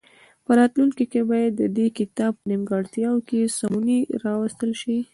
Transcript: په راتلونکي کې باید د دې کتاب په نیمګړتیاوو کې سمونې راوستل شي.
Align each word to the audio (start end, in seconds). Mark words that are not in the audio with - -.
په 0.45 0.51
راتلونکي 0.59 1.05
کې 1.11 1.21
باید 1.29 1.51
د 1.61 1.63
دې 1.77 1.87
کتاب 1.99 2.31
په 2.39 2.45
نیمګړتیاوو 2.51 3.25
کې 3.27 3.51
سمونې 3.57 3.99
راوستل 4.25 4.71
شي. 4.81 4.97